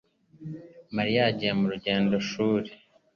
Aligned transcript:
Mariya 0.95 1.19
yagiye 1.25 1.51
mu 1.59 1.65
rugendo 1.71 2.15
shuri 2.29 2.69